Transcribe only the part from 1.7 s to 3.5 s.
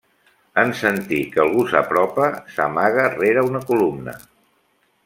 s'apropa, s'amaga rere